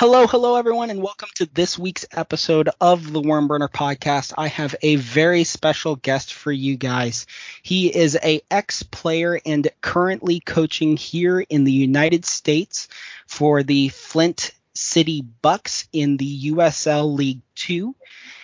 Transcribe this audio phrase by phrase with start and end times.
[0.00, 4.32] Hello, hello, everyone, and welcome to this week's episode of the Worm Burner podcast.
[4.38, 7.26] I have a very special guest for you guys.
[7.62, 12.88] He is a ex-player and currently coaching here in the United States
[13.26, 17.94] for the Flint City Bucks in the USL League Two.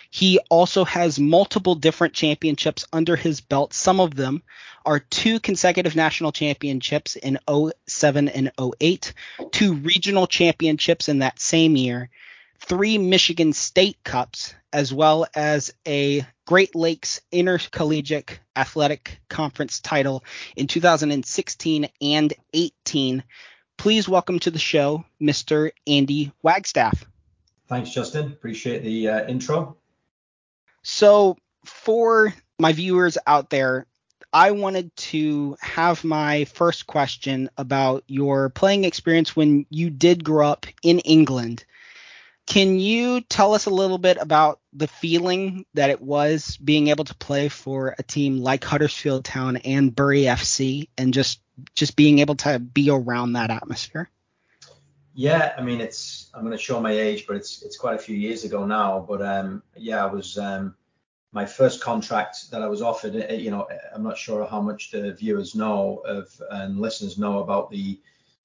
[0.09, 3.73] He also has multiple different championships under his belt.
[3.73, 4.43] Some of them
[4.85, 7.39] are two consecutive national championships in
[7.87, 8.51] 07 and
[8.81, 9.13] 08,
[9.51, 12.09] two regional championships in that same year,
[12.59, 20.23] three Michigan State Cups, as well as a Great Lakes Intercollegiate Athletic Conference title
[20.55, 23.23] in 2016 and 18.
[23.77, 25.71] Please welcome to the show, Mr.
[25.85, 27.05] Andy Wagstaff.
[27.67, 28.31] Thanks, Justin.
[28.31, 29.75] Appreciate the uh, intro.
[30.89, 33.85] So, for my viewers out there,
[34.31, 40.47] I wanted to have my first question about your playing experience when you did grow
[40.47, 41.65] up in England.
[42.45, 47.03] Can you tell us a little bit about the feeling that it was being able
[47.03, 51.41] to play for a team like Huddersfield Town and Bury FC and just
[51.75, 54.09] just being able to be around that atmosphere?
[55.19, 57.97] Yeah, I mean it's I'm going to show my age, but it's it's quite a
[58.07, 59.03] few years ago now.
[59.09, 60.75] But um, yeah, I was um,
[61.31, 63.15] my first contract that I was offered.
[63.15, 67.39] Uh, you know, I'm not sure how much the viewers know of and listeners know
[67.39, 67.99] about the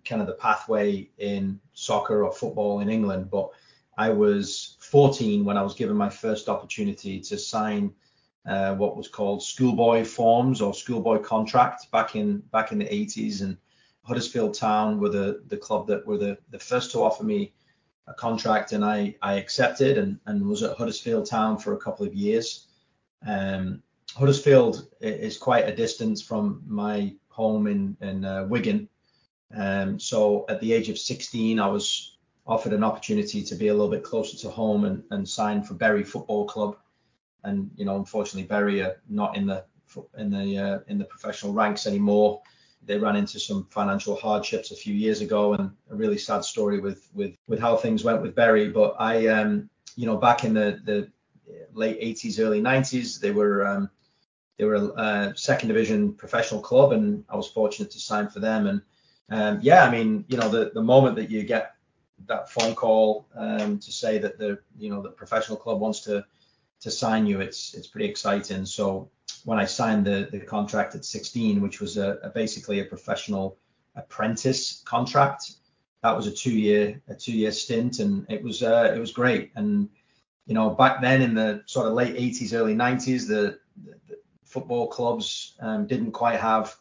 [0.06, 3.50] kind of the pathway in soccer or football in England, but
[3.98, 7.92] I was 14 when I was given my first opportunity to sign
[8.46, 13.42] uh, what was called schoolboy forms or schoolboy contract back in back in the 80s
[13.42, 13.58] and
[14.04, 17.52] Huddersfield Town were the the club that were the the first to offer me
[18.06, 22.06] a contract, and I I accepted and and was at Huddersfield Town for a couple
[22.06, 22.66] of years.
[23.26, 23.82] Um,
[24.16, 28.88] Huddersfield is quite a distance from my home in in uh, Wigan.
[29.54, 33.72] Um, so at the age of 16, I was offered an opportunity to be a
[33.72, 36.76] little bit closer to home and, and sign for Bury Football Club.
[37.44, 39.64] And you know, unfortunately, Bury are not in the
[40.18, 42.42] in the uh, in the professional ranks anymore
[42.84, 46.80] they ran into some financial hardships a few years ago, and a really sad story
[46.80, 48.68] with with with how things went with Bury.
[48.68, 51.10] But I, um, you know, back in the the
[51.74, 53.90] late 80s, early 90s, they were um,
[54.58, 58.66] they were a second division professional club, and I was fortunate to sign for them.
[58.66, 58.82] And
[59.30, 61.74] um, yeah, I mean, you know, the the moment that you get
[62.26, 66.24] that phone call um, to say that the you know the professional club wants to
[66.80, 68.66] to sign you, it's it's pretty exciting.
[68.66, 69.10] So
[69.44, 73.58] when I signed the, the contract at 16, which was a, a basically a professional
[73.96, 75.52] apprentice contract.
[76.02, 79.12] That was a two year a two year stint, and it was uh, it was
[79.12, 79.52] great.
[79.54, 79.88] And
[80.46, 84.86] you know back then in the sort of late 80s, early 90s, the, the, football
[84.86, 86.76] clubs um, didn't quite have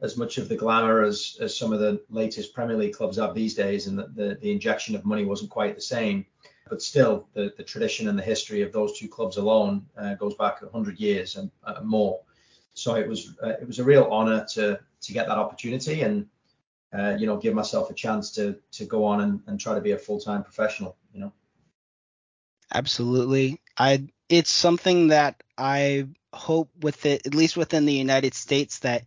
[0.00, 3.34] as much of the glamour as, as some of the latest Premier League clubs have
[3.34, 6.24] these days, and the, the, the injection of money wasn't quite the same.
[6.68, 10.34] But still, the, the tradition and the history of those two clubs alone uh, goes
[10.34, 12.20] back 100 years and uh, more.
[12.74, 16.26] So it was uh, it was a real honour to to get that opportunity and
[16.96, 19.80] uh, you know give myself a chance to to go on and, and try to
[19.80, 20.96] be a full time professional.
[21.12, 21.32] You know.
[22.72, 28.80] Absolutely, I it's something that I hope with it at least within the United States
[28.80, 29.04] that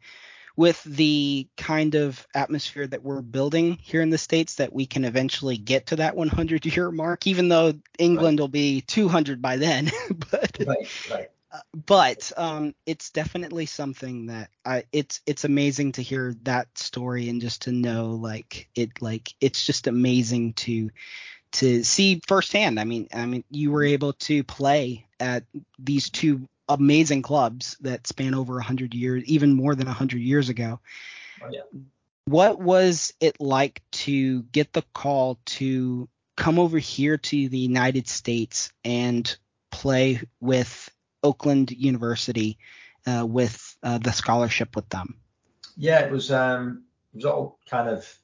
[0.55, 5.05] with the kind of atmosphere that we're building here in the states that we can
[5.05, 8.43] eventually get to that 100 year mark even though england right.
[8.43, 9.89] will be 200 by then
[10.31, 11.29] but right, right.
[11.53, 17.27] Uh, but um, it's definitely something that I, it's it's amazing to hear that story
[17.27, 20.91] and just to know like it like it's just amazing to
[21.53, 22.79] to see firsthand.
[22.79, 25.43] I mean, I mean, you were able to play at
[25.77, 30.79] these two amazing clubs that span over 100 years, even more than 100 years ago.
[31.43, 31.61] Oh, yeah.
[32.25, 38.07] What was it like to get the call to come over here to the United
[38.07, 39.35] States and
[39.71, 40.89] play with
[41.23, 42.57] Oakland University
[43.05, 45.15] uh, with uh, the scholarship with them?
[45.77, 46.83] Yeah, it was um,
[47.13, 48.17] it was all kind of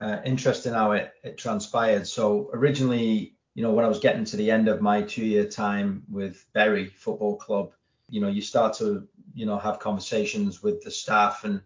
[0.00, 2.06] uh, interesting how it, it transpired.
[2.06, 6.02] So originally you know, when I was getting to the end of my two-year time
[6.10, 7.72] with Bury Football Club,
[8.08, 11.60] you know, you start to, you know, have conversations with the staff and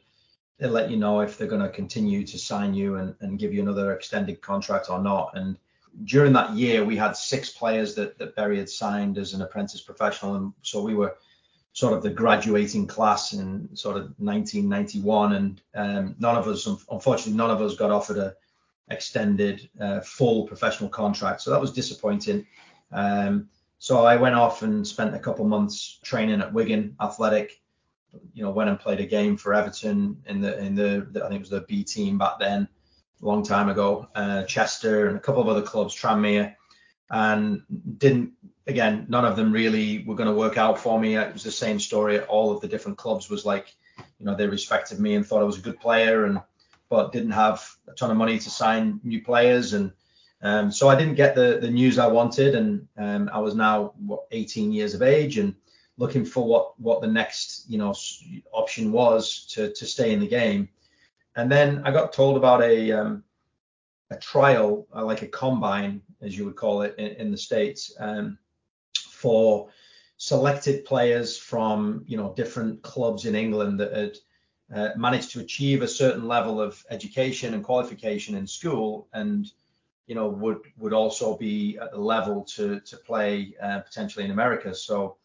[0.59, 3.55] they let you know if they're going to continue to sign you and, and give
[3.55, 5.31] you another extended contract or not.
[5.35, 5.57] And
[6.05, 9.81] during that year, we had six players that, that Bury had signed as an apprentice
[9.81, 10.35] professional.
[10.35, 11.17] And so we were
[11.73, 15.33] sort of the graduating class in sort of 1991.
[15.33, 18.35] And um, none of us, unfortunately, none of us got offered a,
[18.91, 21.41] extended uh, full professional contract.
[21.43, 22.47] So that was disappointing.
[22.93, 23.49] Um,
[23.79, 27.61] so I went off and spent a couple months training at Wigan Athletic.
[28.33, 31.29] You know, went and played a game for Everton in the in the, the I
[31.29, 32.67] think it was the B team back then.
[33.23, 36.55] a long time ago, uh, Chester and a couple of other clubs, Tranmere,
[37.11, 37.63] and
[37.99, 38.33] didn't.
[38.67, 41.17] Again, none of them really were going to work out for me.
[41.17, 42.21] It was the same story.
[42.21, 43.75] All of the different clubs was like,
[44.19, 46.41] you know, they respected me and thought I was a good player, and
[46.89, 49.93] but didn't have a ton of money to sign new players, and
[50.43, 53.93] um, so I didn't get the the news I wanted, and um, I was now
[53.99, 55.55] what 18 years of age and
[55.97, 57.95] looking for what what the next you know
[58.53, 60.69] option was to to stay in the game.
[61.37, 63.25] And then I got told about a um,
[64.11, 67.93] a trial, uh, like a combine, as you would call it in, in the states,
[67.99, 68.39] um,
[69.11, 69.69] for
[70.17, 74.17] selected players from you know different clubs in England that had
[74.75, 79.51] uh, managed to achieve a certain level of education and qualification in school, and
[80.07, 84.31] you know would would also be at the level to to play uh, potentially in
[84.31, 84.75] America.
[84.75, 85.17] So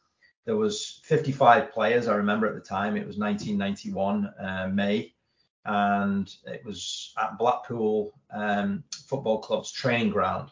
[0.45, 2.07] there was 55 players.
[2.07, 5.13] I remember at the time it was 1991 uh, May,
[5.65, 10.49] and it was at Blackpool um, Football Club's training ground.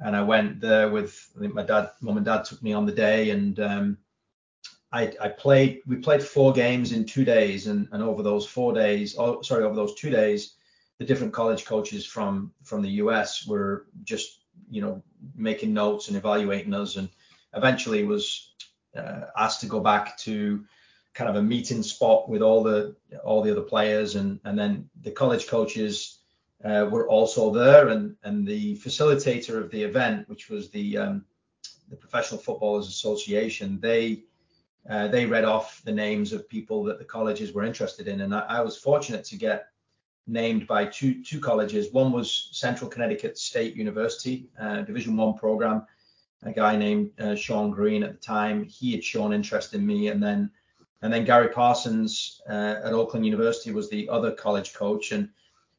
[0.00, 2.86] And I went there with I think my dad, mum and dad took me on
[2.86, 3.98] the day, and um,
[4.94, 5.80] I, I, played.
[5.86, 9.64] We played four games in two days, and, and over those four days, oh sorry,
[9.64, 10.54] over those two days,
[10.98, 15.02] the different college coaches from from the US were just you know
[15.34, 17.08] making notes and evaluating us, and
[17.54, 18.54] eventually was
[18.96, 20.64] uh, asked to go back to
[21.12, 22.94] kind of a meeting spot with all the
[23.24, 26.20] all the other players and and then the college coaches
[26.64, 31.24] uh, were also there and and the facilitator of the event which was the um,
[31.88, 34.24] the professional footballers association they
[34.88, 38.34] uh, they read off the names of people that the colleges were interested in and
[38.34, 39.68] I, I was fortunate to get
[40.26, 45.86] named by two two colleges one was central connecticut state university uh, division one program
[46.44, 48.64] a guy named uh, Sean Green at the time.
[48.64, 50.50] He had shown interest in me, and then
[51.02, 55.28] and then Gary Parsons uh, at Oakland University was the other college coach, and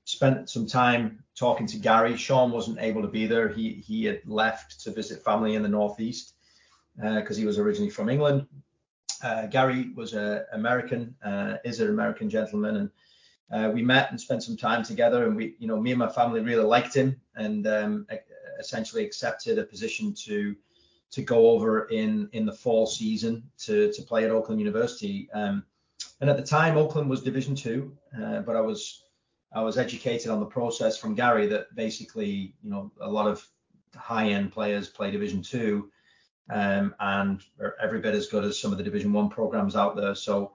[0.04, 2.18] spent some time talking to Gary.
[2.18, 3.48] Sean wasn't able to be there.
[3.48, 6.34] He he had left to visit family in the Northeast
[6.96, 8.48] because uh, he was originally from England.
[9.23, 12.89] Uh, Gary was an American, uh, is an American gentleman, and
[13.51, 15.25] uh, we met and spent some time together.
[15.25, 18.07] And we, you know, me and my family really liked him, and um,
[18.59, 20.56] essentially accepted a position to
[21.12, 25.29] to go over in in the fall season to to play at Oakland University.
[25.33, 25.63] Um,
[26.21, 29.03] and at the time, Oakland was Division Two, uh, but I was
[29.53, 33.47] I was educated on the process from Gary that basically, you know, a lot of
[33.95, 35.89] high-end players play Division Two,
[36.50, 39.95] um, and are every bit as good as some of the Division One programs out
[39.95, 40.15] there.
[40.15, 40.53] So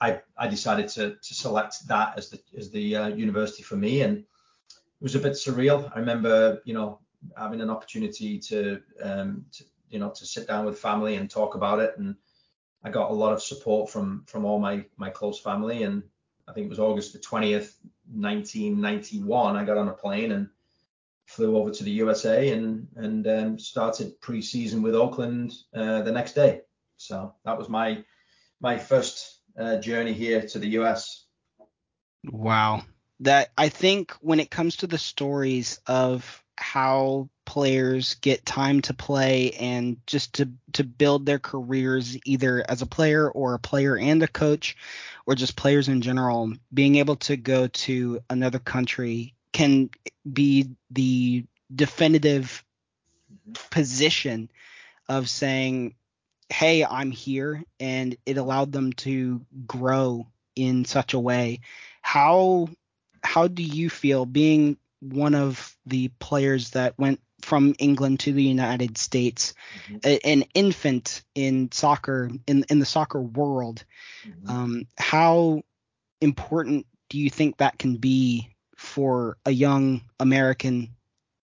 [0.00, 4.02] I I decided to to select that as the as the uh, university for me,
[4.02, 4.26] and it
[5.00, 5.90] was a bit surreal.
[5.94, 7.00] I remember, you know,
[7.36, 11.54] having an opportunity to, um, to you know to sit down with family and talk
[11.54, 12.16] about it and
[12.82, 16.02] I got a lot of support from from all my my close family and
[16.48, 17.74] I think it was August the 20th
[18.10, 20.48] 1991 I got on a plane and
[21.32, 26.34] flew over to the USA and and um, started preseason with Oakland uh, the next
[26.34, 26.60] day.
[26.96, 28.04] So that was my
[28.60, 31.26] my first uh, journey here to the US
[32.30, 32.82] wow.
[33.20, 38.94] That I think when it comes to the stories of how players get time to
[38.94, 43.96] play and just to to build their careers either as a player or a player
[43.96, 44.76] and a coach
[45.26, 49.90] or just players in general being able to go to another country can
[50.30, 51.44] be the
[51.74, 52.64] definitive
[53.70, 54.50] position
[55.08, 55.94] of saying
[56.48, 61.60] hey i'm here and it allowed them to grow in such a way
[62.02, 62.68] how
[63.22, 68.42] how do you feel being one of the players that went from England to the
[68.42, 69.54] United States,
[69.86, 69.96] mm-hmm.
[70.04, 73.84] a, an infant in soccer in in the soccer world.
[74.26, 74.50] Mm-hmm.
[74.50, 75.62] Um, how
[76.20, 78.51] important do you think that can be
[78.82, 80.94] for a young American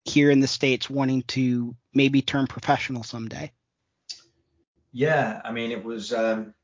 [0.05, 3.53] here in the states wanting to maybe turn professional someday?
[4.93, 6.55] Yeah, I mean it was um,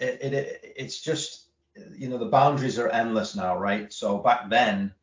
[0.00, 1.48] it, it it's just
[1.96, 3.92] you know the boundaries are endless now, right?
[3.92, 4.94] So back then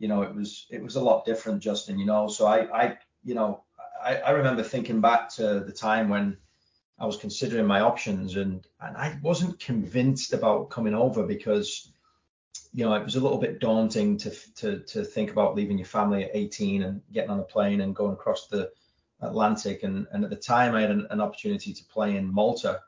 [0.00, 1.98] you know, it was it was a lot different, Justin.
[1.98, 3.62] You know, so I I you know
[4.02, 6.38] I, I remember thinking back to the time when
[6.98, 11.92] I was considering my options and and I wasn't convinced about coming over because
[12.72, 15.86] you know it was a little bit daunting to to to think about leaving your
[15.86, 18.70] family at 18 and getting on a plane and going across the
[19.20, 22.80] Atlantic and and at the time I had an, an opportunity to play in Malta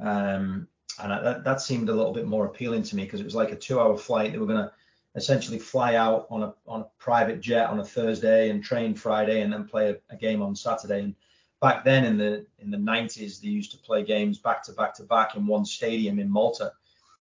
[0.00, 3.24] um and I, that, that seemed a little bit more appealing to me because it
[3.24, 4.72] was like a two hour flight they were going to
[5.16, 9.40] essentially fly out on a on a private jet on a Thursday and train Friday
[9.40, 11.00] and then play a, a, game on Saturday.
[11.00, 11.14] And
[11.60, 14.94] back then in the in the 90s, they used to play games back to back
[14.96, 16.72] to back in one stadium in Malta.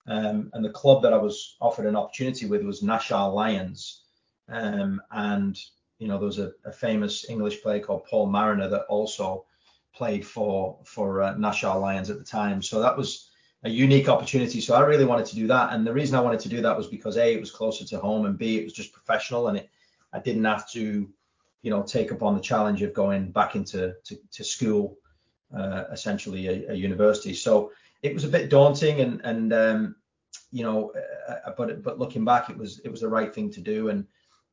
[0.07, 4.01] Um, and the club that I was offered an opportunity with was Naxxar Lions.
[4.49, 5.57] Um, and
[5.99, 9.45] you know, there was a, a, famous English player called Paul Mariner that also
[9.93, 12.61] played for for uh, Naxxar Lions at the time.
[12.61, 13.29] So that was
[13.63, 14.59] a unique opportunity.
[14.61, 15.73] So I really wanted to do that.
[15.73, 17.99] And the reason I wanted to do that was because a it was closer to
[17.99, 19.69] home, and b it was just professional, and it
[20.13, 21.09] I didn't have to
[21.61, 24.97] you know take up on the challenge of going back into to, to school,
[25.55, 27.33] uh, essentially a, a, university.
[27.33, 29.95] So it was a bit daunting, and and um,
[30.51, 30.93] you know,
[31.27, 33.89] uh, uh, but but looking back, it was it was the right thing to do.
[33.89, 34.05] And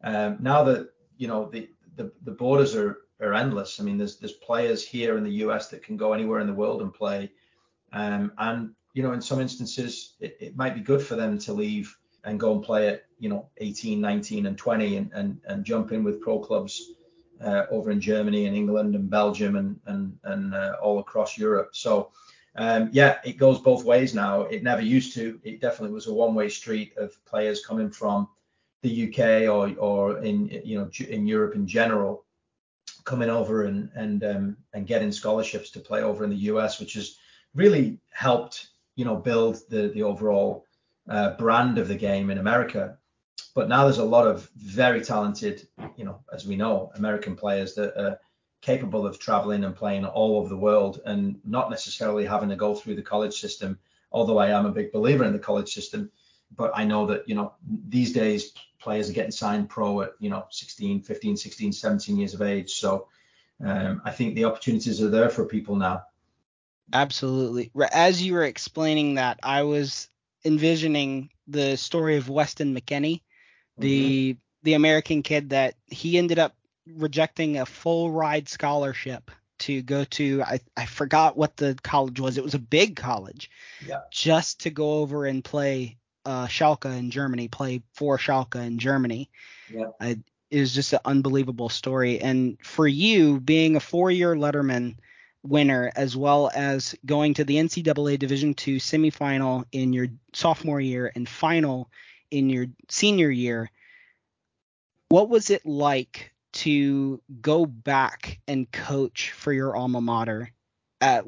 [0.04, 3.80] um, now that you know the, the the borders are are endless.
[3.80, 6.54] I mean, there's there's players here in the US that can go anywhere in the
[6.54, 7.30] world and play.
[7.92, 11.52] Um, and you know, in some instances, it, it might be good for them to
[11.52, 15.64] leave and go and play at you know 18, 19, and 20, and and, and
[15.64, 16.92] jump in with pro clubs
[17.42, 21.70] uh, over in Germany and England and Belgium and and and uh, all across Europe.
[21.72, 22.10] So
[22.56, 24.42] um, yeah, it goes both ways now.
[24.42, 25.40] It never used to.
[25.44, 28.28] It definitely was a one-way street of players coming from
[28.82, 32.24] the UK or or in you know in Europe in general
[33.04, 36.94] coming over and and um, and getting scholarships to play over in the US, which
[36.94, 37.16] has
[37.54, 40.64] really helped you know build the the overall
[41.08, 42.98] uh, brand of the game in America.
[43.54, 47.74] But now there's a lot of very talented, you know, as we know, American players
[47.74, 48.20] that are
[48.60, 52.74] capable of traveling and playing all over the world and not necessarily having to go
[52.74, 53.78] through the college system.
[54.10, 56.10] Although I am a big believer in the college system,
[56.56, 57.54] but I know that you know
[57.88, 62.34] these days players are getting signed pro at you know 16, 15, 16, 17 years
[62.34, 62.72] of age.
[62.72, 63.08] So
[63.64, 66.04] um, I think the opportunities are there for people now.
[66.92, 67.70] Absolutely.
[67.92, 70.08] As you were explaining that, I was
[70.44, 73.20] envisioning the story of Weston McKennie,
[73.76, 74.38] the mm-hmm.
[74.62, 76.54] the American kid that he ended up
[76.96, 82.38] rejecting a full ride scholarship to go to I, I forgot what the college was.
[82.38, 83.50] It was a big college.
[83.86, 84.00] Yeah.
[84.10, 89.30] Just to go over and play uh, Schalke in Germany, play for Schalke in Germany.
[89.72, 89.90] Yeah.
[90.00, 90.18] I,
[90.50, 92.20] it was just an unbelievable story.
[92.20, 94.96] And for you, being a four-year Letterman
[95.42, 101.12] winner, as well as going to the NCAA Division two semifinal in your sophomore year
[101.14, 101.90] and final
[102.30, 103.70] in your senior year,
[105.08, 110.50] what was it like to go back and coach for your alma mater?
[111.00, 111.24] At,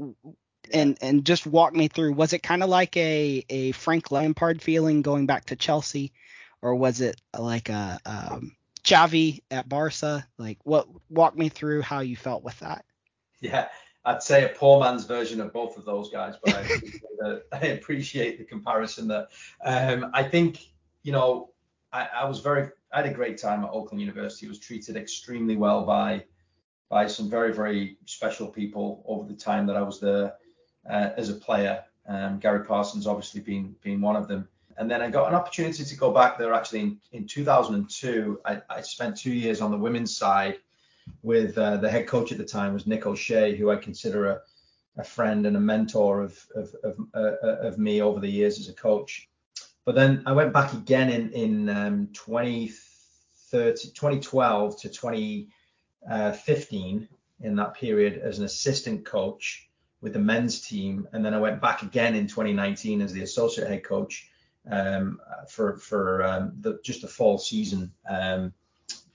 [0.72, 2.12] and and just walk me through.
[2.12, 6.12] Was it kind of like a a Frank Lampard feeling going back to Chelsea,
[6.62, 10.26] or was it like a um, Xavi at Barca?
[10.38, 10.88] Like what?
[11.08, 12.84] Walk me through how you felt with that.
[13.40, 13.68] Yeah,
[14.04, 17.42] I'd say a poor man's version of both of those guys, but I appreciate, the,
[17.52, 19.28] I appreciate the comparison there.
[19.64, 20.60] Um, I think
[21.02, 21.50] you know
[21.92, 24.46] I, I was very I had a great time at Oakland University.
[24.46, 26.24] I was treated extremely well by
[26.88, 30.34] by some very very special people over the time that I was there
[30.88, 31.84] uh, as a player.
[32.06, 34.48] Um, Gary Parsons obviously being being one of them.
[34.76, 38.40] And then I got an opportunity to go back there actually in, in 2002.
[38.46, 40.58] I, I spent two years on the women's side
[41.22, 44.40] with uh, the head coach at the time was Nick O'Shea, who I consider a,
[44.96, 48.68] a friend and a mentor of of, of, uh, of me over the years as
[48.68, 49.28] a coach.
[49.84, 57.08] But then I went back again in in um, 2013, 2012 to 2015
[57.42, 59.68] in that period as an assistant coach
[60.00, 63.68] with the men's team, and then I went back again in 2019 as the associate
[63.68, 64.28] head coach
[64.70, 67.92] um, for for um, the, just the fall season.
[68.08, 68.52] Um,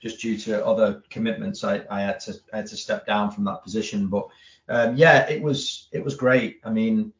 [0.00, 3.44] just due to other commitments, I, I, had to I had to step down from
[3.44, 4.08] that position.
[4.08, 4.28] But
[4.68, 6.60] um, yeah, it was it was great.
[6.64, 7.12] I mean,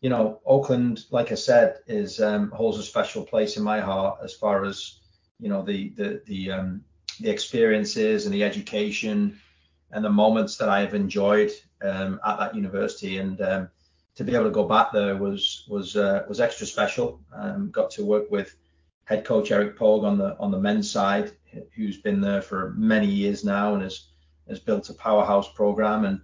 [0.00, 4.18] you know, Oakland, like I said, is um, holds a special place in my heart
[4.24, 5.00] as far as
[5.38, 6.84] you know the the the um,
[7.20, 9.38] the experiences and the education
[9.92, 11.50] and the moments that I have enjoyed
[11.82, 13.68] um, at that university, and um,
[14.14, 17.20] to be able to go back there was was uh, was extra special.
[17.34, 18.56] Um, got to work with
[19.04, 21.32] head coach Eric Pogue on the on the men's side,
[21.74, 24.08] who's been there for many years now and has
[24.48, 26.20] has built a powerhouse program, and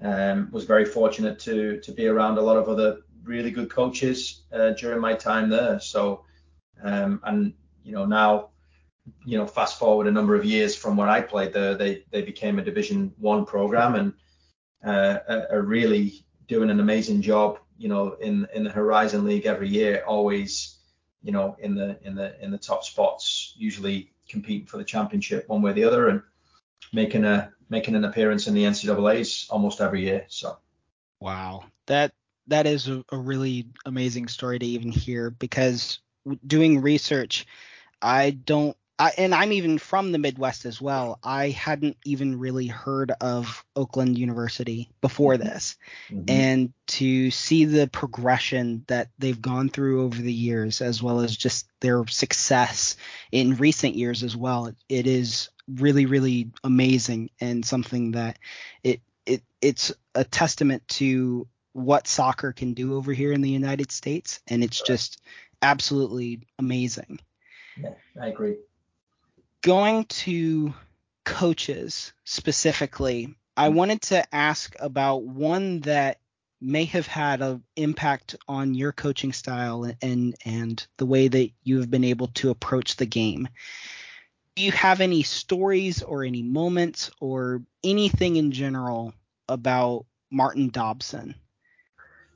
[0.00, 2.98] um, was very fortunate to to be around a lot of other
[3.28, 5.78] really good coaches uh, during my time there.
[5.80, 6.24] So
[6.82, 7.52] um, and
[7.84, 8.50] you know now
[9.24, 12.22] you know fast forward a number of years from where I played there, they they
[12.22, 14.12] became a Division One program and
[14.84, 15.18] uh,
[15.50, 17.58] are really doing an amazing job.
[17.76, 20.78] You know, in in the Horizon League every year, always,
[21.22, 25.48] you know, in the in the in the top spots, usually competing for the championship
[25.48, 26.22] one way or the other, and
[26.92, 30.24] making a making an appearance in the NCAA's almost every year.
[30.28, 30.58] So.
[31.20, 32.12] Wow, that
[32.48, 36.00] that is a, a really amazing story to even hear because
[36.46, 37.46] doing research,
[38.02, 41.20] I don't I, and I'm even from the Midwest as well.
[41.22, 45.44] I hadn't even really heard of Oakland University before mm-hmm.
[45.44, 45.76] this.
[46.10, 46.24] Mm-hmm.
[46.28, 51.36] And to see the progression that they've gone through over the years, as well as
[51.36, 52.96] just their success
[53.30, 58.38] in recent years as well, it is really, really amazing and something that
[58.82, 61.46] it it it's a testament to
[61.78, 64.40] what soccer can do over here in the United States.
[64.48, 65.20] And it's just
[65.62, 67.20] absolutely amazing.
[67.80, 68.56] Yeah, I agree
[69.62, 70.72] going to
[71.24, 73.76] coaches specifically, I mm-hmm.
[73.76, 76.20] wanted to ask about one that
[76.60, 81.78] may have had an impact on your coaching style and and the way that you
[81.78, 83.48] have been able to approach the game.
[84.56, 89.14] Do you have any stories or any moments or anything in general
[89.48, 91.36] about Martin Dobson?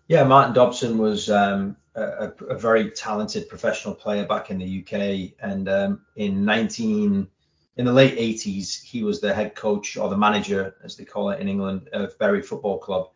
[0.08, 5.34] Yeah, Martin Dobson was um, a, a, very talented professional player back in the UK,
[5.40, 7.28] and um, in 19
[7.76, 11.30] in the late 80s, he was the head coach or the manager, as they call
[11.30, 13.10] it in England, of Bury Football Club,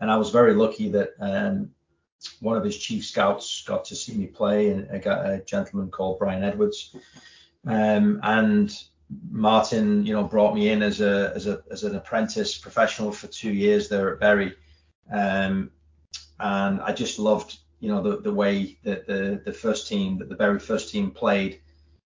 [0.00, 1.70] and I was very lucky that um,
[2.40, 5.90] one of his chief scouts got to see me play, and I got a gentleman
[5.90, 6.96] called Brian Edwards,
[7.66, 8.74] um, and
[9.30, 13.26] Martin, you know, brought me in as a as a as an apprentice professional for
[13.26, 14.54] two years there at Bury.
[15.12, 15.70] Um,
[16.40, 20.28] and I just loved you know the the way that the the first team that
[20.28, 21.60] the very first team played.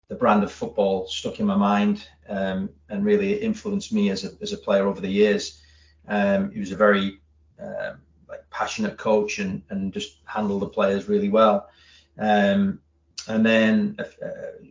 [0.08, 4.30] The brand of football stuck in my mind um, and really influenced me as a
[4.42, 5.62] as a player over the years.
[6.06, 7.20] Um, he was a very
[7.58, 11.70] um, like passionate coach and and just handled the players really well.
[12.18, 12.80] Um,
[13.28, 14.04] and then uh,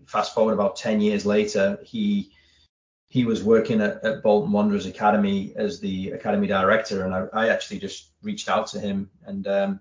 [0.05, 2.31] fast forward about 10 years later he
[3.09, 7.49] he was working at, at, Bolton Wanderers Academy as the academy director, and I, I
[7.49, 9.79] actually just reached out to him and um,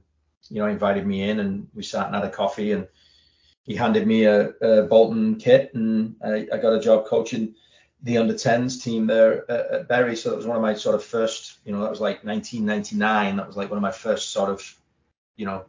[0.49, 2.87] you know invited me in, and we sat and had a coffee, and
[3.65, 7.55] he handed me a, a Bolton kit, and I, I, got a job coaching
[8.03, 10.17] the under 10s team there at, at Bury.
[10.17, 13.37] So that was one of my sort of first, you know, that was like 1999.
[13.37, 14.77] That was like one of my first sort of,
[15.37, 15.65] you know,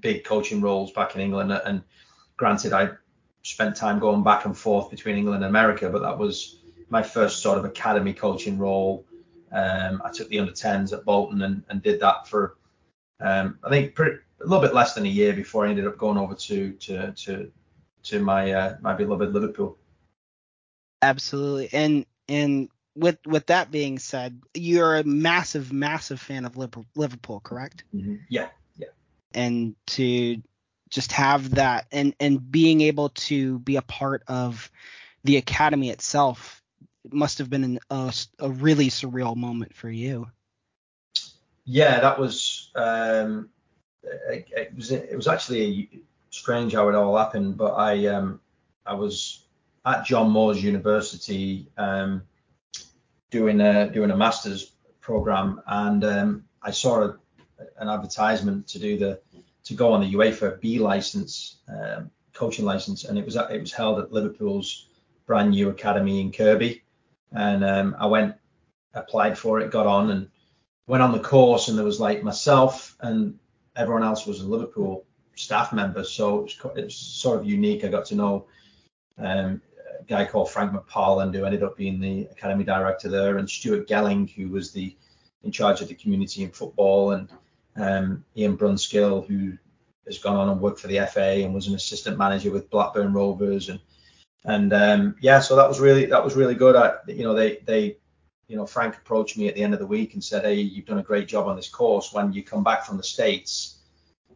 [0.00, 1.52] big coaching roles back in England.
[1.52, 1.82] And
[2.36, 2.90] granted, I
[3.42, 6.58] spent time going back and forth between England and America, but that was
[6.88, 9.04] my first sort of academy coaching role.
[9.52, 12.56] Um, I took the under 10s at Bolton and, and did that for,
[13.20, 15.98] um, I think, pretty, a little bit less than a year before I ended up
[15.98, 17.50] going over to to to
[18.04, 19.78] to my uh, my beloved Liverpool.
[21.02, 27.40] Absolutely, and and with with that being said, you're a massive massive fan of Liverpool,
[27.40, 27.84] correct?
[27.94, 28.16] Mm-hmm.
[28.28, 28.88] Yeah, yeah.
[29.32, 30.42] And to
[30.90, 34.70] just have that and and being able to be a part of
[35.24, 36.62] the academy itself
[37.10, 40.28] must have been an, a, a really surreal moment for you.
[41.64, 43.48] Yeah, that was um,
[44.02, 48.40] it, it, was it was actually strange how it all happened, but I um,
[48.84, 49.44] I was
[49.86, 52.22] at John Moores University um,
[53.30, 57.18] doing a doing a master's program, and um, I saw a,
[57.78, 59.20] an advertisement to do the
[59.64, 63.72] to go on the UEFA B license um, coaching license, and it was it was
[63.72, 64.86] held at Liverpool's
[65.26, 66.82] brand new academy in Kirkby,
[67.34, 68.34] and um, I went
[68.94, 70.28] applied for it, got on, and
[70.86, 73.38] went on the course, and there was like myself and
[73.76, 75.04] everyone else was a Liverpool
[75.36, 77.84] staff member, so it was, it was sort of unique.
[77.84, 78.46] I got to know
[79.18, 79.60] um,
[80.00, 83.88] a guy called Frank McParland, who ended up being the academy director there, and Stuart
[83.88, 84.96] Gelling, who was the
[85.42, 87.28] in charge of the community in football, and
[87.76, 89.58] um, Ian Brunskill, who
[90.06, 93.12] has gone on and worked for the FA and was an assistant manager with Blackburn
[93.12, 93.80] Rovers, and
[94.44, 96.76] and um, yeah, so that was really that was really good.
[96.76, 97.96] I, you know, they they
[98.48, 100.86] you know, Frank approached me at the end of the week and said, "Hey, you've
[100.86, 102.12] done a great job on this course.
[102.12, 103.78] When you come back from the states,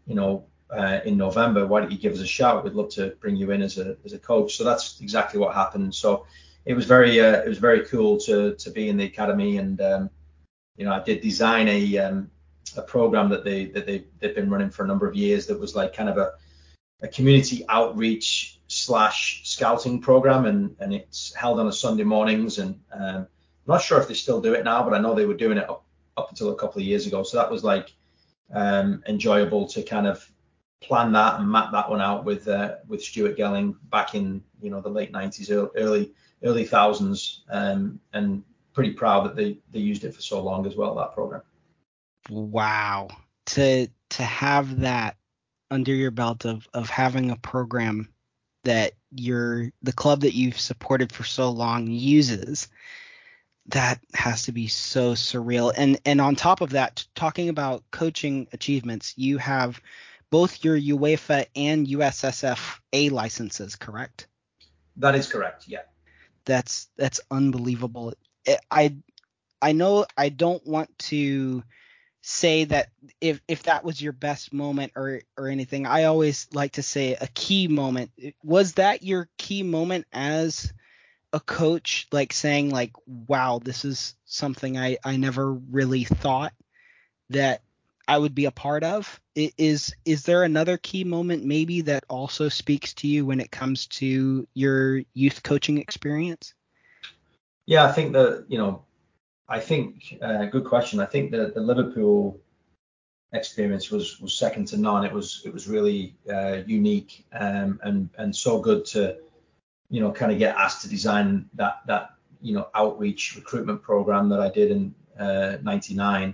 [0.07, 2.64] you know, uh, in November, why don't you give us a shout?
[2.64, 5.55] We'd love to bring you in as a as a coach." So that's exactly what
[5.55, 5.94] happened.
[5.94, 6.27] So
[6.64, 9.81] it was very uh, it was very cool to to be in the academy, and
[9.81, 10.11] um,
[10.77, 12.31] you know, I did design a um,
[12.77, 15.61] a program that they that they they've been running for a number of years that
[15.61, 16.33] was like kind of a
[17.03, 22.78] a community outreach slash scouting program, and and it's held on a Sunday mornings and
[22.92, 23.26] um,
[23.68, 25.59] I'm not sure if they still do it now, but I know they were doing
[25.59, 25.85] it up,
[26.16, 27.22] up until a couple of years ago.
[27.22, 27.92] So that was like
[28.50, 30.26] um, enjoyable to kind of
[30.81, 34.70] plan that and map that one out with uh, with Stuart Gelling back in you
[34.70, 40.04] know the late 90s, early early thousands, um, and pretty proud that they they used
[40.04, 41.42] it for so long as well that program.
[42.31, 43.09] Wow,
[43.46, 45.16] to to have that
[45.70, 48.09] under your belt of of having a program
[48.68, 52.68] that your the club that you've supported for so long uses
[53.68, 55.72] that has to be so surreal.
[55.74, 59.81] And and on top of that, talking about coaching achievements, you have
[60.28, 64.26] both your UEFA and USSF A licenses, correct?
[64.98, 65.66] That is correct.
[65.66, 65.83] Yeah.
[66.44, 68.12] That's that's unbelievable.
[68.70, 68.96] I
[69.62, 71.62] I know I don't want to
[72.29, 72.91] say that
[73.23, 75.87] if if that was your best moment or or anything.
[75.87, 78.11] I always like to say a key moment.
[78.45, 80.73] Was that your key moment as
[81.33, 86.53] a coach like saying like wow, this is something I I never really thought
[87.31, 87.62] that
[88.07, 89.21] I would be a part of?
[89.35, 93.87] Is is there another key moment maybe that also speaks to you when it comes
[93.87, 96.53] to your youth coaching experience?
[97.64, 98.85] Yeah, I think that you know
[99.48, 101.00] I think uh, good question.
[101.00, 102.40] I think that the Liverpool
[103.32, 105.04] experience was was second to none.
[105.04, 109.16] It was it was really uh, unique um, and and so good to
[109.88, 112.11] you know kind of get asked to design that that
[112.42, 116.28] you know outreach recruitment program that I did in '99.
[116.28, 116.32] Uh,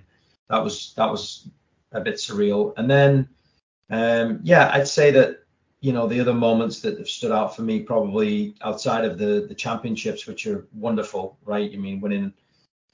[0.49, 1.49] that was that was
[1.93, 2.75] a bit surreal.
[2.77, 3.29] And then
[3.91, 5.45] um, yeah, I'd say that
[5.81, 9.47] you know the other moments that have stood out for me probably outside of the
[9.49, 11.71] the championships, which are wonderful, right?
[11.73, 12.33] I mean, winning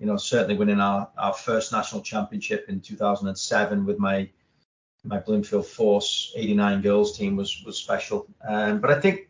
[0.01, 4.29] you know, certainly winning our, our first national championship in 2007 with my
[5.05, 8.27] my Bloomfield Force 89 girls team was was special.
[8.47, 9.29] Um, but I think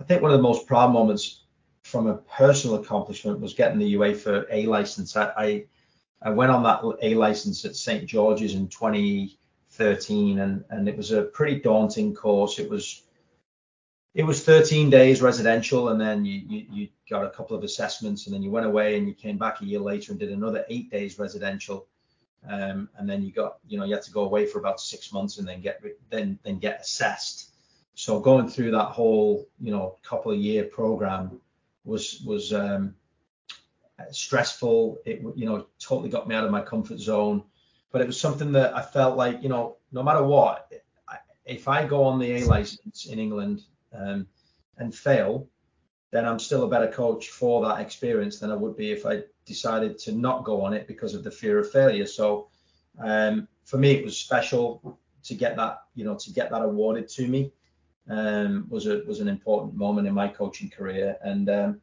[0.00, 1.42] I think one of the most proud moments
[1.84, 5.16] from a personal accomplishment was getting the UEFA A license.
[5.16, 5.64] I, I,
[6.22, 11.12] I went on that A license at St George's in 2013, and and it was
[11.12, 12.58] a pretty daunting course.
[12.58, 13.03] It was
[14.14, 18.26] it was 13 days residential, and then you, you, you got a couple of assessments,
[18.26, 20.64] and then you went away and you came back a year later and did another
[20.68, 21.88] eight days residential,
[22.48, 25.12] um, and then you got you know you had to go away for about six
[25.12, 27.50] months and then get then then get assessed.
[27.94, 31.40] So going through that whole you know couple of year program
[31.84, 32.94] was was um,
[34.12, 34.98] stressful.
[35.04, 37.42] It you know totally got me out of my comfort zone,
[37.90, 40.72] but it was something that I felt like you know no matter what,
[41.44, 44.26] if I go on the A license in England um,
[44.78, 45.48] and fail,
[46.10, 49.22] then I'm still a better coach for that experience than I would be if I
[49.46, 52.06] decided to not go on it because of the fear of failure.
[52.06, 52.48] So
[53.02, 57.08] um, for me, it was special to get that, you know, to get that awarded
[57.10, 57.52] to me
[58.08, 61.80] um, was a was an important moment in my coaching career, and um,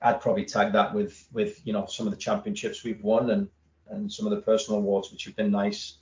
[0.00, 3.48] I'd probably tag that with with you know some of the championships we've won and
[3.88, 5.98] and some of the personal awards which have been nice.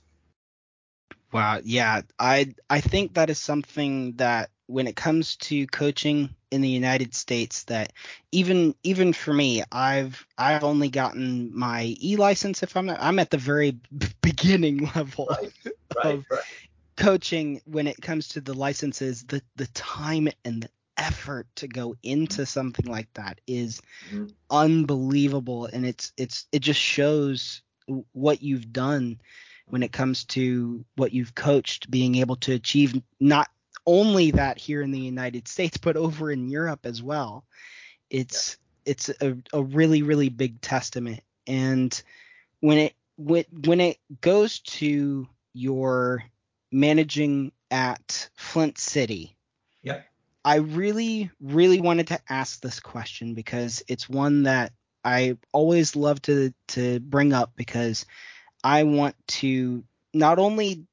[1.31, 6.61] Wow, yeah, I I think that is something that when it comes to coaching in
[6.61, 7.93] the United States that
[8.31, 13.19] even even for me I've I've only gotten my E license if I'm not, I'm
[13.19, 13.77] at the very
[14.21, 15.53] beginning level right,
[15.95, 16.41] right, of right.
[16.95, 21.95] coaching when it comes to the licenses the the time and the effort to go
[22.03, 24.27] into something like that is mm-hmm.
[24.51, 27.61] unbelievable and it's it's it just shows
[28.11, 29.19] what you've done
[29.67, 33.49] when it comes to what you've coached being able to achieve not
[33.85, 37.45] only that here in the United States, but over in Europe as well.
[38.09, 38.91] It's yeah.
[38.91, 41.21] it's a, a really really big testament.
[41.47, 42.01] And
[42.59, 46.23] when it when when it goes to your
[46.71, 49.35] managing at Flint City,
[49.81, 50.01] yeah,
[50.45, 56.21] I really really wanted to ask this question because it's one that I always love
[56.23, 58.05] to to bring up because
[58.63, 60.85] I want to not only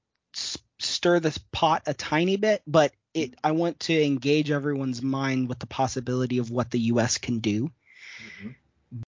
[0.80, 5.58] stir this pot a tiny bit, but it I want to engage everyone's mind with
[5.58, 7.64] the possibility of what the US can do.
[7.64, 8.50] Mm-hmm.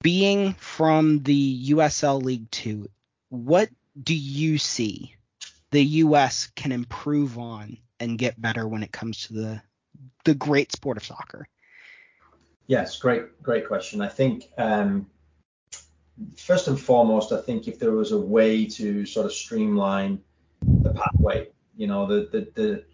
[0.03, 2.89] Being from the USL League 2,
[3.31, 3.69] what
[4.01, 5.17] do you see
[5.71, 9.63] the US can improve on and get better when it comes to the
[10.25, 11.49] the great sport of soccer?
[12.67, 14.01] Yes, great great question.
[14.01, 15.07] I think um,
[16.37, 20.21] first and foremost, I think if there was a way to sort of streamline
[20.63, 22.85] the pathway you know, the the, the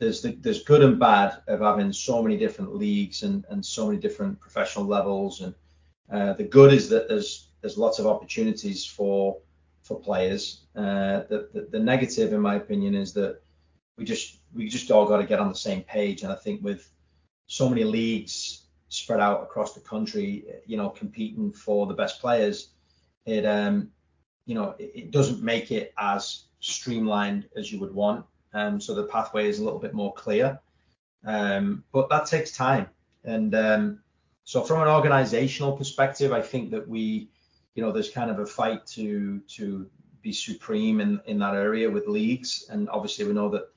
[0.00, 3.86] there's the, there's good and bad of having so many different leagues and, and so
[3.86, 5.40] many different professional levels.
[5.40, 5.54] And
[6.12, 9.38] uh, the good is that there's there's lots of opportunities for
[9.82, 10.66] for players.
[10.74, 13.40] Uh, the, the, the negative, in my opinion, is that
[13.96, 16.22] we just we just all got to get on the same page.
[16.22, 16.90] And I think with
[17.46, 22.70] so many leagues spread out across the country, you know, competing for the best players,
[23.26, 23.90] it um
[24.46, 28.24] you know it, it doesn't make it as streamlined as you would want.
[28.54, 30.58] Um, so the pathway is a little bit more clear.
[31.26, 32.88] Um, but that takes time.
[33.24, 34.00] And um,
[34.44, 37.28] so from an organizational perspective, I think that we,
[37.74, 39.90] you know, there's kind of a fight to to
[40.22, 42.66] be supreme in, in that area with leagues.
[42.70, 43.68] And obviously we know that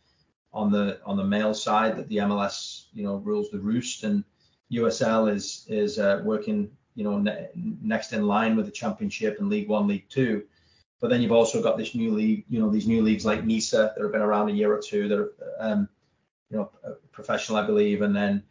[0.54, 4.23] on the on the male side that the MLS, you know, rules the roost and
[4.71, 9.50] USL is is uh, working, you know, ne- next in line with the championship and
[9.50, 10.43] League One, League Two.
[11.00, 13.94] But then you've also got this new league, you know, these new leagues like NISA
[13.96, 15.90] that have been around a year or two that are, um,
[16.50, 16.72] you know,
[17.12, 18.02] professional, I believe.
[18.02, 18.44] And then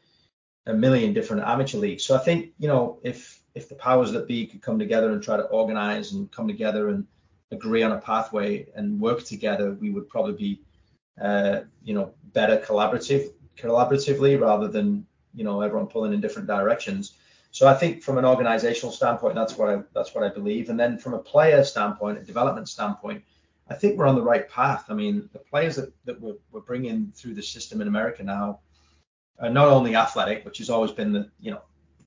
[0.67, 2.05] a million different amateur leagues.
[2.05, 5.23] So I think you know if if the powers that be could come together and
[5.23, 7.07] try to organize and come together and
[7.53, 10.61] agree on a pathway and work together, we would probably be
[11.21, 17.15] uh, you know better collaborative collaboratively rather than you know everyone pulling in different directions.
[17.57, 20.69] So I think from an organizational standpoint, that's what I that's what I believe.
[20.69, 23.25] And then from a player standpoint, a development standpoint,
[23.71, 24.85] I think we're on the right path.
[24.91, 28.61] I mean, the players that, that we're, we're bringing through the system in America now
[29.41, 31.63] are not only athletic, which has always been the you know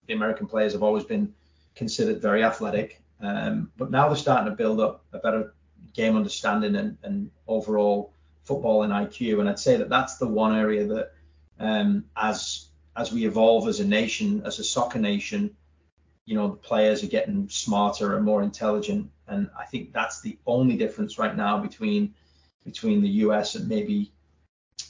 [0.05, 1.33] the American players have always been
[1.73, 5.55] considered very athletic, um, but now they're starting to build up a better
[5.95, 9.39] game understanding and, and overall football and IQ.
[9.39, 11.13] And I'd say that that's the one area that
[11.59, 12.68] um, as
[12.99, 15.55] as we evolve as a nation, as a soccer nation,
[16.25, 19.09] you know, the players are getting smarter and more intelligent.
[19.27, 22.13] And I think that's the only difference right now between
[22.65, 24.11] between the US and maybe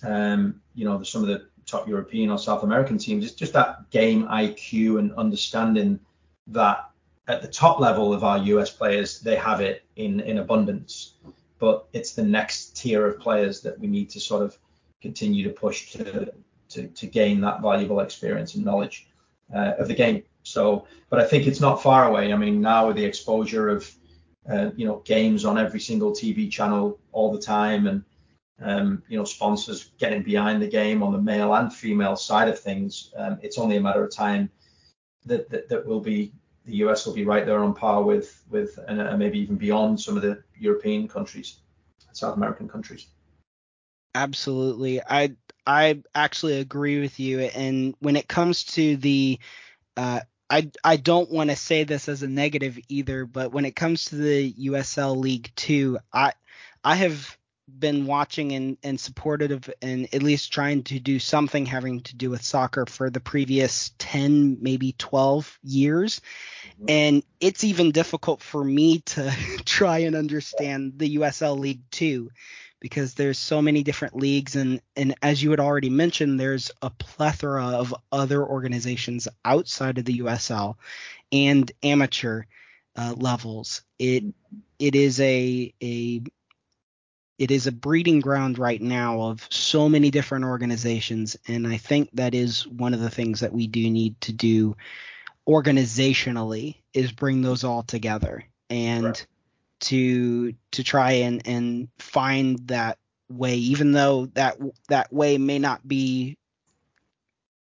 [0.03, 3.23] um, you know, some of the top European or South American teams.
[3.25, 5.99] It's just that game IQ and understanding
[6.47, 6.89] that
[7.27, 11.13] at the top level of our US players, they have it in in abundance.
[11.59, 14.57] But it's the next tier of players that we need to sort of
[15.01, 16.33] continue to push to
[16.69, 19.07] to, to gain that valuable experience and knowledge
[19.53, 20.23] uh, of the game.
[20.43, 22.31] So, but I think it's not far away.
[22.31, 23.91] I mean, now with the exposure of
[24.49, 28.03] uh, you know games on every single TV channel all the time, and
[28.61, 32.57] um, you know sponsors getting behind the game on the male and female side of
[32.57, 34.49] things, um, it's only a matter of time
[35.25, 36.31] that, that that will be
[36.65, 39.99] the US will be right there on par with with and uh, maybe even beyond
[39.99, 41.59] some of the European countries,
[42.13, 43.07] South American countries.
[44.15, 45.01] Absolutely.
[45.01, 45.35] I
[45.69, 47.41] I actually agree with you.
[47.41, 49.37] And when it comes to the,
[49.95, 53.75] uh, I I don't want to say this as a negative either, but when it
[53.75, 56.33] comes to the USL League Two, I
[56.83, 57.37] I have
[57.77, 62.29] been watching and, and supportive and at least trying to do something having to do
[62.29, 66.21] with soccer for the previous 10 maybe 12 years.
[66.79, 66.85] Mm-hmm.
[66.87, 69.31] and it's even difficult for me to
[69.65, 72.29] try and understand the USL League 2
[72.79, 76.89] because there's so many different leagues and and as you had already mentioned there's a
[76.89, 80.75] plethora of other organizations outside of the USL
[81.31, 82.43] and amateur
[82.95, 83.81] uh, levels.
[83.97, 84.23] It
[84.77, 86.21] it is a a
[87.39, 92.09] it is a breeding ground right now of so many different organizations and i think
[92.13, 94.75] that is one of the things that we do need to do
[95.47, 99.27] organizationally is bring those all together and right.
[99.79, 102.99] to to try and and find that
[103.29, 104.57] way even though that
[104.89, 106.37] that way may not be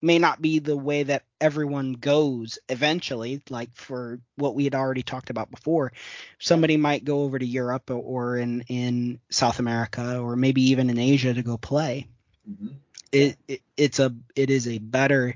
[0.01, 5.03] may not be the way that everyone goes eventually like for what we had already
[5.03, 5.93] talked about before
[6.39, 10.99] somebody might go over to Europe or in in South America or maybe even in
[10.99, 12.07] Asia to go play
[12.49, 12.75] mm-hmm.
[13.13, 15.35] it, it it's a it is a better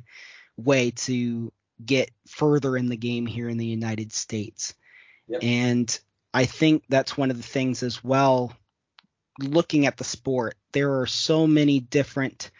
[0.57, 1.53] way to
[1.85, 4.75] get further in the game here in the United States
[5.29, 5.43] yep.
[5.43, 6.01] and
[6.35, 8.53] I think that's one of the things as well.
[9.39, 12.51] Looking at the sport, there are so many different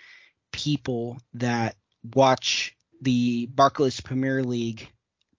[0.53, 1.77] people that
[2.15, 4.89] watch the Barclays Premier League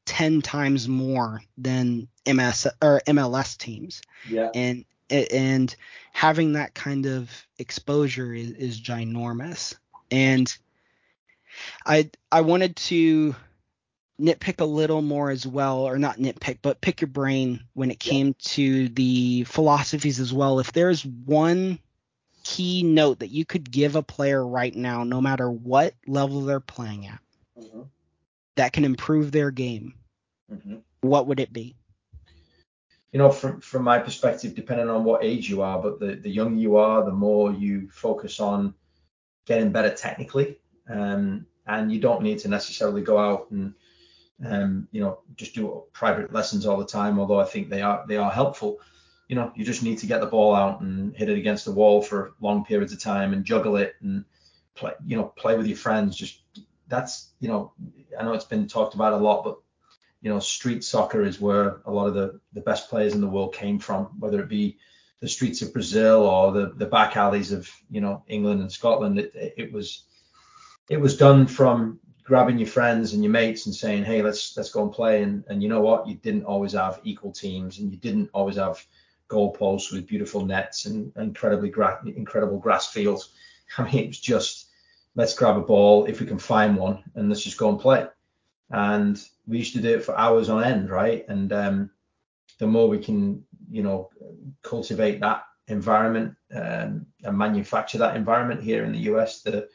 [0.05, 4.01] 10 times more than MS or MLS teams.
[4.29, 4.49] Yeah.
[4.53, 5.75] And and
[6.11, 9.75] having that kind of exposure is, is ginormous.
[10.09, 10.53] And
[11.85, 13.35] I I wanted to
[14.19, 17.99] nitpick a little more as well, or not nitpick, but pick your brain when it
[17.99, 20.59] came to the philosophies as well.
[20.59, 21.79] If there's one
[22.43, 26.59] key note that you could give a player right now, no matter what level they're
[26.59, 27.19] playing at,
[27.59, 27.81] mm-hmm.
[28.55, 29.93] that can improve their game,
[30.51, 30.77] mm-hmm.
[31.01, 31.75] what would it be?
[33.11, 36.29] You know, from from my perspective, depending on what age you are, but the the
[36.29, 38.73] younger you are, the more you focus on
[39.45, 40.57] getting better technically,
[40.89, 43.73] um, and you don't need to necessarily go out and
[44.45, 47.19] um, you know, just do private lessons all the time.
[47.19, 48.79] Although I think they are they are helpful.
[49.27, 51.71] You know, you just need to get the ball out and hit it against the
[51.71, 54.25] wall for long periods of time and juggle it and
[54.75, 54.93] play.
[55.05, 56.15] You know, play with your friends.
[56.15, 56.41] Just
[56.87, 57.73] that's you know,
[58.19, 59.57] I know it's been talked about a lot, but
[60.21, 63.27] you know, street soccer is where a lot of the the best players in the
[63.27, 64.77] world came from, whether it be
[65.19, 69.19] the streets of Brazil or the the back alleys of you know England and Scotland.
[69.19, 70.03] It, it was
[70.89, 74.71] it was done from grabbing your friends and your mates and saying, hey, let's let's
[74.71, 75.23] go and play.
[75.23, 76.07] And and you know what?
[76.07, 78.85] You didn't always have equal teams, and you didn't always have
[79.33, 83.29] goalposts with beautiful nets and incredibly gra- incredible grass fields.
[83.77, 84.67] I mean, it was just
[85.15, 88.07] let's grab a ball if we can find one, and let's just go and play.
[88.69, 91.25] And we used to do it for hours on end, right?
[91.27, 91.89] And um,
[92.59, 94.09] the more we can, you know,
[94.61, 99.67] cultivate that environment um, and manufacture that environment here in the US, the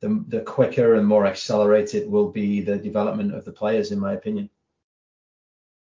[0.00, 4.12] the, the quicker and more accelerated will be the development of the players, in my
[4.12, 4.48] opinion.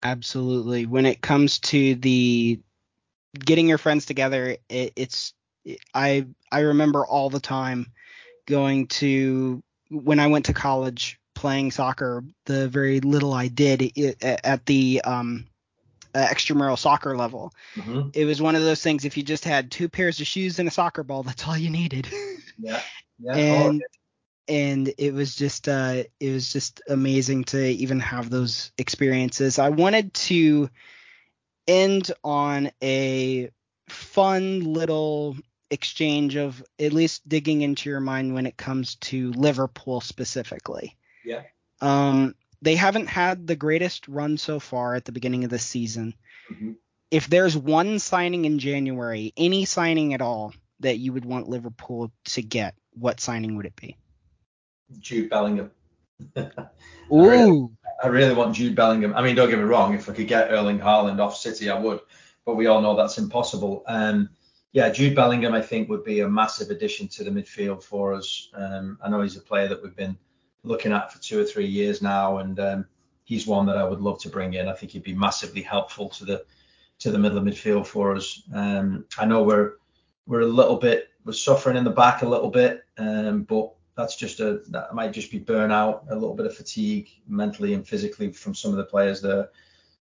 [0.01, 0.86] Absolutely.
[0.86, 2.60] When it comes to the
[3.38, 5.34] getting your friends together, it, it's
[5.94, 7.92] I I remember all the time
[8.48, 12.24] going to when I went to college playing soccer.
[12.46, 15.48] The very little I did it, at the um,
[16.13, 18.10] extramural soccer level, mm-hmm.
[18.13, 19.06] it was one of those things.
[19.06, 21.70] If you just had two pairs of shoes and a soccer ball, that's all you
[21.70, 22.08] needed.
[22.58, 22.82] yeah.
[23.20, 23.36] Yeah.
[23.36, 23.84] And
[24.48, 29.60] and it was just uh, it was just amazing to even have those experiences.
[29.60, 30.70] I wanted to
[31.69, 33.51] end on a
[33.88, 35.38] fun little
[35.69, 40.97] exchange of at least digging into your mind when it comes to Liverpool specifically.
[41.23, 41.43] Yeah.
[41.79, 46.15] Um, they haven't had the greatest run so far at the beginning of the season.
[46.51, 46.71] Mm-hmm.
[47.12, 52.12] If there's one signing in January, any signing at all that you would want Liverpool
[52.25, 53.95] to get, what signing would it be?
[54.99, 55.71] Jude Bellingham.
[57.13, 57.71] Ooh.
[58.02, 59.14] I really, want Jude Bellingham.
[59.14, 59.94] I mean, don't get me wrong.
[59.94, 62.00] If I could get Erling Haaland off City, I would.
[62.46, 63.84] But we all know that's impossible.
[63.88, 64.30] Um,
[64.72, 68.50] yeah, Jude Bellingham, I think, would be a massive addition to the midfield for us.
[68.54, 70.18] Um, I know he's a player that we've been
[70.64, 72.86] looking at for two or three years now, and um,
[73.24, 74.68] he's one that I would love to bring in.
[74.68, 76.46] I think he'd be massively helpful to the
[77.00, 78.44] to the middle of midfield for us.
[78.54, 79.74] Um, I know we're
[80.26, 84.16] we're a little bit we're suffering in the back a little bit, um, but that's
[84.16, 88.32] just a that might just be burnout, a little bit of fatigue mentally and physically
[88.32, 89.50] from some of the players there.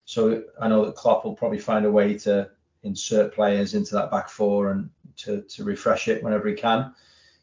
[0.05, 2.51] So I know that Klopp will probably find a way to
[2.85, 6.95] insert players into that back four and to, to refresh it whenever he can.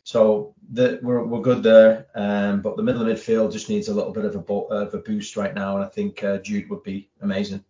[0.03, 3.93] So the, we're, we're good there, um, but the middle of midfield just needs a
[3.93, 6.69] little bit of a, bo- of a boost right now, and I think uh, Jude
[6.69, 7.63] would be amazing.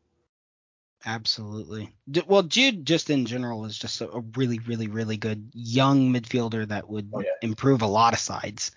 [1.05, 1.93] Absolutely.
[2.25, 6.89] Well, Jude just in general is just a really, really, really good young midfielder that
[6.89, 7.29] would oh, yeah.
[7.41, 8.71] improve a lot of sides.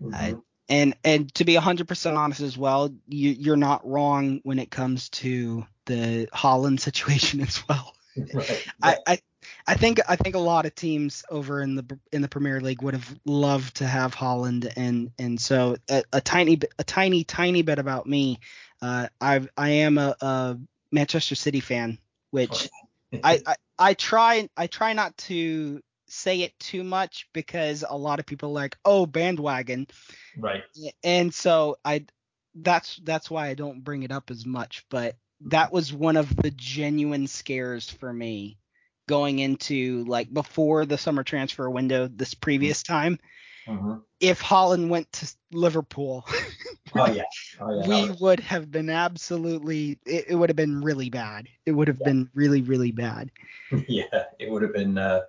[0.00, 0.36] Mm-hmm.
[0.36, 4.70] Uh, and and to be 100% honest as well, you, you're not wrong when it
[4.70, 7.92] comes to the Haaland situation as well.
[8.32, 8.66] Right.
[8.82, 9.18] I, I
[9.66, 12.80] I think I think a lot of teams over in the in the Premier League
[12.80, 17.60] would have loved to have Haaland and and so a, a tiny a tiny tiny
[17.60, 18.40] bit about me.
[18.80, 20.58] Uh, I I am a, a
[20.92, 21.98] Manchester City fan,
[22.30, 22.68] which
[23.24, 28.20] I, I I try I try not to say it too much because a lot
[28.20, 29.86] of people are like, oh, bandwagon.
[30.38, 30.62] Right.
[31.02, 32.06] And so I
[32.54, 35.16] that's that's why I don't bring it up as much, but
[35.48, 38.58] that was one of the genuine scares for me
[39.08, 43.18] going into like before the summer transfer window this previous time.
[43.68, 43.96] Mm-hmm.
[44.20, 46.26] If Haaland went to Liverpool,
[46.94, 47.22] oh yeah,
[47.60, 49.98] oh, yeah we would have been absolutely.
[50.04, 51.48] It, it, would have been really bad.
[51.64, 52.08] It would have yeah.
[52.08, 53.30] been really, really bad.
[53.88, 54.96] Yeah, it would have been.
[54.96, 55.22] Uh,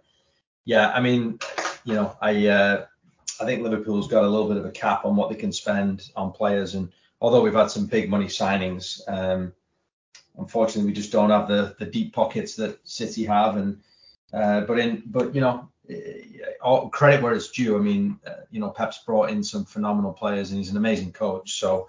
[0.66, 1.40] yeah, I mean,
[1.86, 2.86] you know, I uh,
[3.42, 6.12] I think Liverpool's got a little bit of a cap on what they can spend
[6.16, 9.54] on players, and although we've had some big money signings, um,
[10.38, 13.80] unfortunately we just don't have the the deep pockets that City have, and
[14.34, 15.70] uh, but in but you know
[16.62, 17.78] all credit where it's due.
[17.78, 21.12] I mean, uh, you know, Pep's brought in some phenomenal players and he's an amazing
[21.12, 21.60] coach.
[21.60, 21.88] So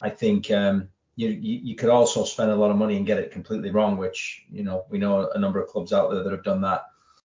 [0.00, 3.18] I think um, you, you, you could also spend a lot of money and get
[3.18, 6.32] it completely wrong, which you know we know a number of clubs out there that
[6.32, 6.84] have done that.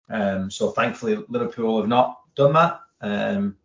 [0.09, 2.81] Um, so thankfully Liverpool have not done that.
[3.01, 3.57] Um,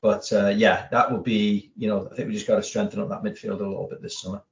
[0.00, 3.00] but uh, yeah, that will be you know I think we just got to strengthen
[3.00, 4.42] up that midfield a little bit this summer.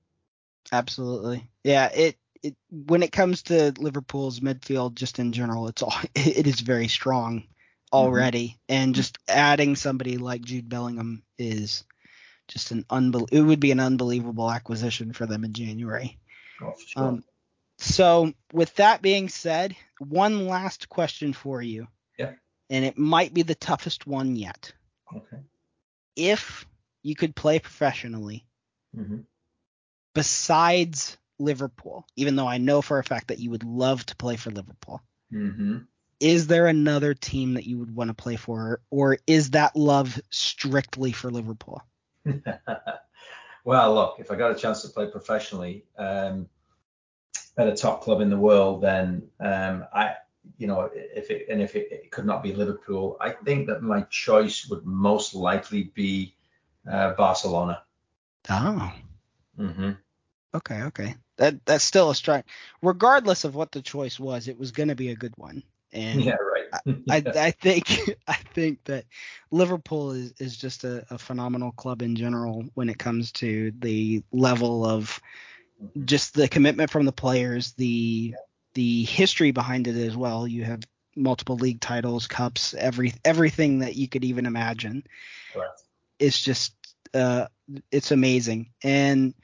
[0.70, 1.48] Absolutely.
[1.64, 1.90] Yeah.
[1.92, 6.61] It it, when it comes to Liverpool's midfield, just in general, it's all it is
[6.61, 7.44] very strong.
[7.92, 8.74] Already, mm-hmm.
[8.74, 11.85] and just adding somebody like Jude Bellingham is
[12.48, 16.18] just an unbel- it would be an unbelievable acquisition for them in January.
[16.61, 17.02] Oh, sure.
[17.02, 17.24] um,
[17.78, 21.88] so with that being said, one last question for you.
[22.18, 22.33] Yeah.
[22.70, 24.72] And it might be the toughest one yet.
[25.14, 25.42] Okay.
[26.16, 26.66] If
[27.02, 28.46] you could play professionally,
[28.96, 29.20] mm-hmm.
[30.14, 34.37] besides Liverpool, even though I know for a fact that you would love to play
[34.37, 35.02] for Liverpool.
[35.33, 35.78] Mm-hmm.
[36.22, 40.20] Is there another team that you would want to play for, or is that love
[40.30, 41.82] strictly for Liverpool?
[43.64, 46.48] well, look, if I got a chance to play professionally um,
[47.58, 50.14] at a top club in the world, then um, I,
[50.58, 53.82] you know, if it and if it, it, could not be Liverpool, I think that
[53.82, 56.37] my choice would most likely be
[56.88, 57.83] uh, Barcelona.
[58.48, 58.92] Oh.
[59.58, 59.90] Mm-hmm.
[60.54, 61.16] Okay, okay.
[61.38, 62.44] That that's still a strike.
[62.81, 65.64] Regardless of what the choice was, it was going to be a good one.
[65.92, 66.64] And yeah, right.
[66.72, 66.78] I,
[67.10, 69.04] I, I think I think that
[69.50, 74.22] Liverpool is is just a, a phenomenal club in general when it comes to the
[74.32, 75.20] level of
[76.04, 78.34] just the commitment from the players, the
[78.74, 80.46] the history behind it as well.
[80.46, 80.80] You have
[81.14, 85.04] multiple league titles, cups, every everything that you could even imagine.
[85.52, 85.82] Correct.
[86.18, 86.74] It's just
[87.14, 87.46] uh,
[87.90, 89.34] it's amazing, and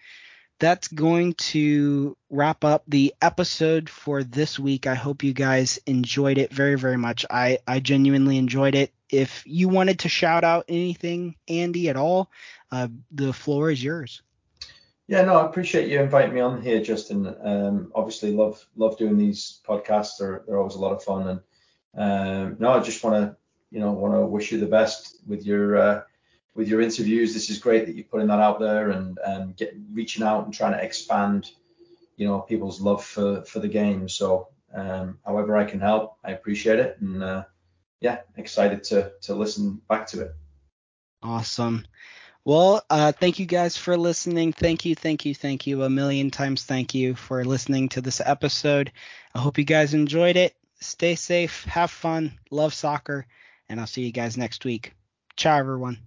[0.59, 4.87] that's going to wrap up the episode for this week.
[4.87, 7.25] I hope you guys enjoyed it very very much.
[7.31, 8.93] I I genuinely enjoyed it.
[9.11, 12.31] If you wanted to shout out anything, Andy, at all,
[12.71, 14.23] uh, the floor is yours.
[15.07, 17.35] Yeah, no, I appreciate you inviting me on here, Justin.
[17.43, 20.19] Um, obviously, love love doing these podcasts.
[20.19, 21.41] They're they're always a lot of fun, and
[21.95, 23.37] um, no, I just want to
[23.71, 26.03] you know want to wish you the best with your uh,
[26.59, 27.33] with your interviews.
[27.33, 30.53] This is great that you're putting that out there and and get reaching out and
[30.53, 31.53] trying to expand
[32.17, 34.09] you know people's love for for the game.
[34.09, 37.45] So um, however I can help, I appreciate it, and uh,
[38.01, 40.33] yeah, excited to to listen back to it.
[41.23, 41.87] Awesome.
[42.45, 44.53] Well, uh, thank you guys for listening.
[44.53, 45.85] Thank you, thank you, thank you.
[45.85, 48.91] A million times thank you for listening to this episode.
[49.35, 50.57] I hope you guys enjoyed it.
[50.81, 53.27] Stay safe, have fun, love soccer,
[53.69, 54.95] and I'll see you guys next week.
[55.37, 55.99] Ciao, everyone.